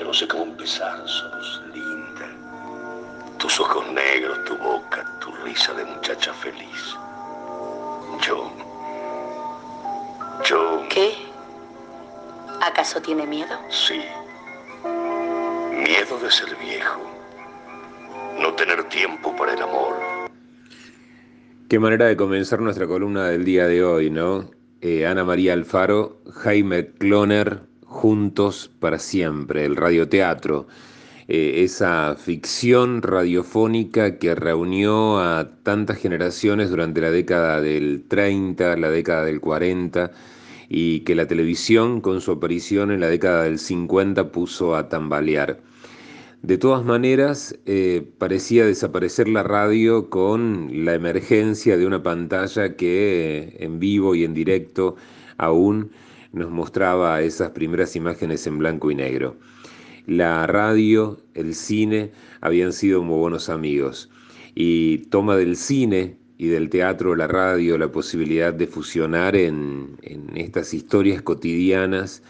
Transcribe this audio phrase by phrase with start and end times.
[0.00, 2.26] Yo no sé cómo empezar, sos linda.
[3.38, 6.96] Tus ojos negros, tu boca, tu risa de muchacha feliz.
[8.26, 8.50] Yo...
[10.48, 10.82] Yo...
[10.88, 11.12] ¿Qué?
[12.62, 13.54] ¿Acaso tiene miedo?
[13.68, 14.00] Sí.
[15.70, 17.02] Miedo de ser viejo.
[18.40, 19.96] No tener tiempo para el amor.
[21.68, 24.50] Qué manera de comenzar nuestra columna del día de hoy, ¿no?
[24.80, 30.68] Eh, Ana María Alfaro, Jaime Cloner, Juntos para Siempre, el radioteatro.
[31.26, 38.90] Eh, esa ficción radiofónica que reunió a tantas generaciones durante la década del 30, la
[38.90, 40.12] década del 40
[40.68, 45.60] y que la televisión con su aparición en la década del 50 puso a tambalear.
[46.42, 53.56] De todas maneras, eh, parecía desaparecer la radio con la emergencia de una pantalla que
[53.58, 54.94] en vivo y en directo
[55.38, 55.90] aún
[56.32, 59.36] nos mostraba esas primeras imágenes en blanco y negro.
[60.06, 64.10] La radio, el cine habían sido muy buenos amigos
[64.54, 70.36] y toma del cine y del teatro, la radio, la posibilidad de fusionar en, en
[70.36, 72.22] estas historias cotidianas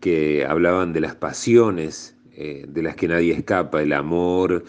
[0.00, 4.62] que hablaban de las pasiones eh, de las que nadie escapa, el amor,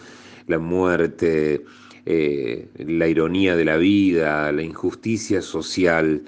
[0.46, 1.66] la muerte,
[2.06, 6.22] eh, la ironía de la vida, la injusticia social,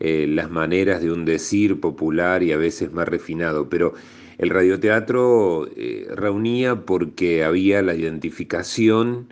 [0.00, 3.68] eh, las maneras de un decir popular y a veces más refinado.
[3.68, 3.94] Pero
[4.38, 5.68] el radioteatro
[6.14, 9.28] reunía porque había la identificación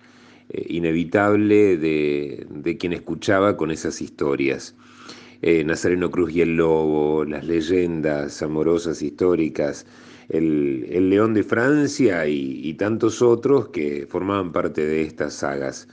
[0.48, 4.76] inevitable de, de, quien escuchaba con esas historias.
[5.42, 9.86] Nazareno Cruz y el Lobo, las leyendas amorosas históricas,
[10.32, 15.88] el, León de Francia y, tantos otros que formaban parte de estas sagas.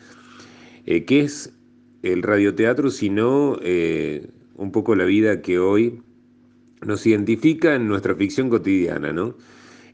[0.86, 1.54] Eh, ¿Qué es
[2.02, 4.28] el radioteatro sino eh,
[4.60, 6.02] un poco la vida que hoy
[6.86, 9.12] nos identifica en nuestra ficción cotidiana?
[9.12, 9.36] ¿no?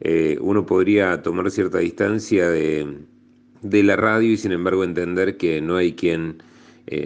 [0.02, 2.88] Eh, uno podría tomar cierta distancia de,
[3.61, 6.43] de, la radio y sin embargo entender que no hay quien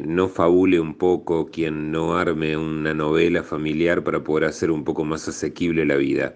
[0.05, 5.05] no fabule un poco, quien no arme una novela familiar para poder hacer un poco
[5.05, 6.35] más asequible la vida.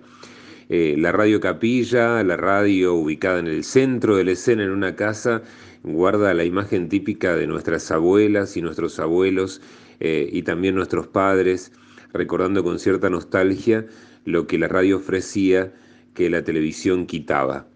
[0.70, 4.96] Eh, la radio capilla, la radio ubicada en el centro de la escena en una
[4.96, 5.42] casa,
[5.84, 9.62] guarda la imagen típica de nuestras abuelas y nuestros abuelos
[10.04, 11.72] eh, y también nuestros padres,
[12.12, 13.86] recordando con cierta nostalgia
[14.26, 15.74] lo que la radio ofrecía
[16.14, 17.68] que la televisión quitaba.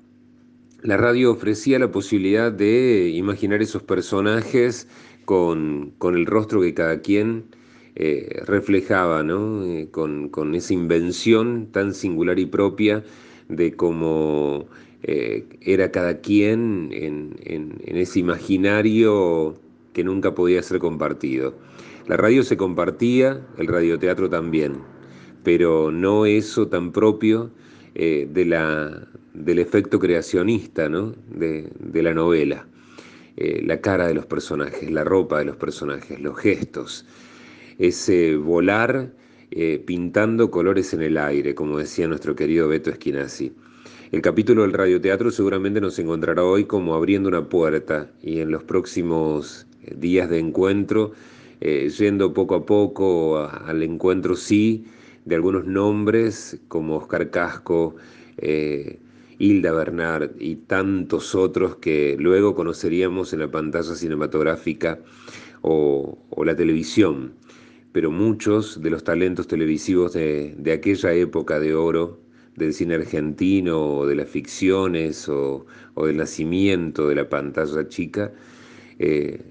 [0.81, 4.89] La radio ofrecía la posibilidad de imaginar esos personajes
[5.23, 7.45] con, con el rostro que cada quien
[7.95, 13.05] eh, reflejaba, eh, con, esa invención tan singular y propia
[13.47, 14.67] de cómo
[15.01, 19.55] era cada quien en, ese imaginario
[19.93, 21.55] que nunca podía ser compartido.
[22.07, 24.77] La radio se compartía, el radioteatro también,
[25.43, 27.51] pero no eso tan propio
[27.95, 32.67] de la, del efecto creacionista de, de, la novela.
[33.35, 37.05] la cara de los personajes, la ropa de los personajes, los gestos,
[37.79, 39.11] ese volar
[39.51, 43.53] eh, pintando colores en el aire, como decía nuestro querido Beto Esquinazzi.
[44.11, 48.63] El capítulo del radioteatro seguramente nos encontrará hoy como abriendo una puerta y en los
[48.63, 51.13] próximos eh, días de encuentro,
[51.61, 54.85] eh, yendo poco a poco al encuentro, sí,
[55.25, 57.95] de algunos nombres como Oscar Casco,
[59.39, 64.99] Hilda Bernard y tantos otros que luego conoceríamos en la pantalla cinematográfica
[65.61, 67.33] o la televisión
[67.97, 72.19] pero muchos de los talentos televisivos de, aquella época de oro,
[72.55, 75.65] del cine argentino, o de las ficciones, o,
[75.95, 78.31] del nacimiento de la pantalla chica,
[78.99, 79.41] eh,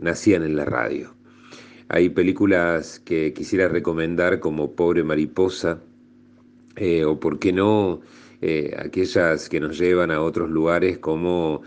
[0.00, 1.14] nacían en la radio.
[1.92, 5.80] Hay películas que quisiera recomendar como Pobre Mariposa,
[6.76, 8.00] eh, o por qué no,
[8.40, 11.62] eh, aquellas que nos llevan a otros lugares como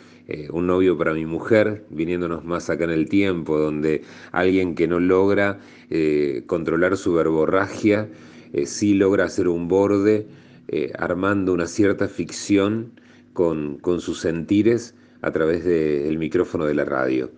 [0.52, 5.00] Un novio para mi mujer, viniéndonos más acá en el tiempo, donde alguien que no
[5.00, 5.60] logra
[5.92, 8.10] eh, controlar su verborragia,
[8.54, 10.26] eh, sí logra hacer un borde
[10.68, 12.92] eh, armando una cierta ficción
[13.34, 17.30] con, sus sentires a través del micrófono de la radio.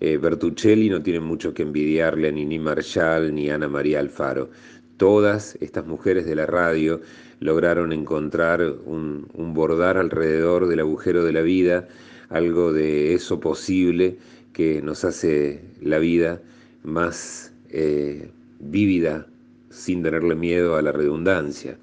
[0.00, 4.50] Bertuccelli no tiene mucho que envidiarle a Nini Marshall ni a Ana María Alfaro.
[4.96, 7.00] Todas estas mujeres de la radio
[7.40, 11.88] lograron encontrar un, un bordar alrededor del agujero de la vida,
[12.28, 14.18] algo de eso posible
[14.52, 16.40] que nos hace la vida
[16.82, 19.26] más eh, vívida
[19.70, 21.78] sin tenerle miedo a la redundancia.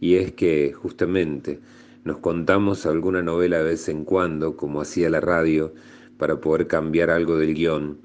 [0.00, 1.60] Y es que justamente
[2.04, 5.72] nos contamos alguna novela de vez en cuando, como hacía la radio,
[6.18, 7.98] para poder cambiar algo del guion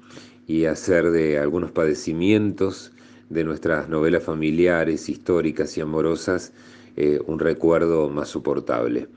[0.46, 2.92] y hacer de algunos padecimientos
[3.28, 6.52] de nuestras novelas familiares, históricas y amorosas
[6.96, 9.08] eh, un recuerdo más soportable.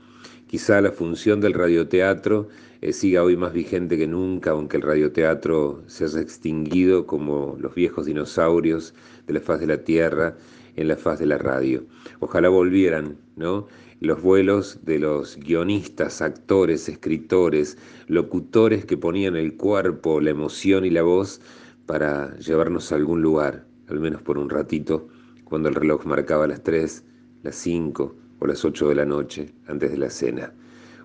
[0.48, 2.48] Quizá la función del radioteatro
[2.80, 7.74] eh, siga hoy más vigente que nunca, aunque el radioteatro se haya extinguido como los
[7.74, 8.94] viejos dinosaurios
[9.26, 10.36] de la faz de la Tierra
[10.74, 11.84] en la faz de la radio.
[12.20, 13.66] Ojalá volvieran, ¿no?
[14.00, 20.90] Los vuelos de los guionistas, actores, escritores, locutores que ponían el cuerpo, la emoción y
[20.90, 21.40] la voz
[21.84, 25.08] para llevarnos a algún lugar, al menos por un ratito,
[25.42, 27.04] cuando el reloj marcaba las 3,
[27.42, 30.52] las 5 o las 8 de la noche antes de la cena.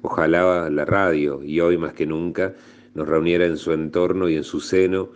[0.03, 2.53] Ojalá la radio, y hoy más que nunca,
[2.93, 5.09] nos reuniera en su entorno y en su seno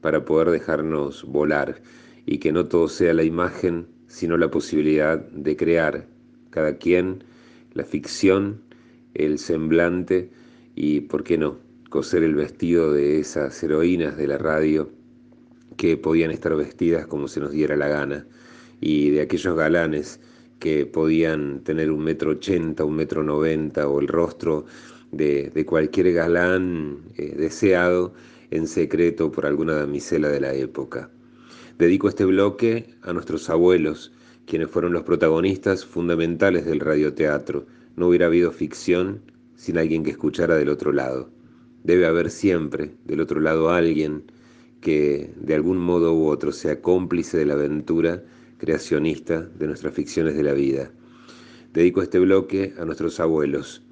[0.00, 1.82] para poder dejarnos volar
[2.26, 6.13] y que no todo sea la imagen, sino la posibilidad de crear
[6.54, 7.24] cada quien
[7.72, 8.62] la ficción,
[9.14, 10.30] el semblante
[10.76, 11.58] y, ¿por qué no?,
[11.90, 14.88] coser el vestido de esas heroínas de la radio
[15.76, 18.24] que podían estar vestidas como se nos diera la gana
[18.80, 20.20] y de aquellos galanes
[20.60, 24.64] que podían tener un metro ochenta, un metro noventa o el rostro
[25.10, 28.14] de, cualquier galán eh, deseado
[28.52, 31.10] en secreto por alguna damisela de la época.
[31.78, 34.12] Dedico este bloque a nuestros abuelos,
[34.46, 37.66] quienes fueron los protagonistas fundamentales del radioteatro.
[37.96, 39.22] No hubiera habido ficción
[39.56, 41.30] sin alguien que escuchara del otro lado.
[41.82, 44.24] Debe haber siempre del otro lado alguien
[44.80, 48.22] que de algún modo u otro sea cómplice de la aventura
[48.58, 50.90] creacionista de nuestras ficciones de la vida.
[51.72, 53.82] Dedico este bloque a nuestros abuelos.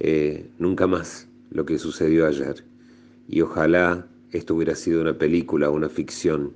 [0.00, 2.64] Eh, nunca más lo que sucedió ayer.
[3.28, 6.52] Y ojalá esto hubiera sido una película una ficción,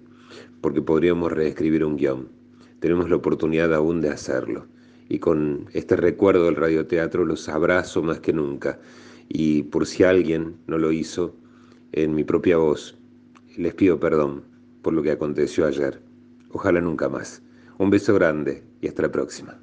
[0.60, 2.28] porque podríamos reescribir un guion.
[2.82, 4.66] Tenemos la oportunidad aún de hacerlo.
[5.08, 8.80] Y con este recuerdo del radioteatro los abrazo más que nunca.
[9.28, 11.36] Y por si alguien no lo hizo,
[11.92, 12.98] en mi propia voz,
[13.56, 14.42] les pido perdón
[14.82, 16.02] por lo que aconteció ayer.
[16.50, 17.40] Ojalá nunca más.
[17.78, 19.60] Un beso grande y hasta la próxima.